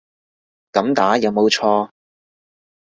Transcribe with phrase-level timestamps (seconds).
[0.71, 1.91] 噉打有冇錯